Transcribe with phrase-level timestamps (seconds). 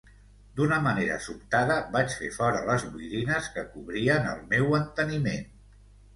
[0.59, 5.49] D'una manera sobtada, vaig fer fora les boirines que cobrien el meu enteniment.